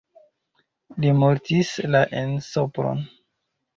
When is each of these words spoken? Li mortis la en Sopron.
Li 1.03 1.11
mortis 1.21 1.71
la 1.97 2.03
en 2.23 2.33
Sopron. 2.47 3.09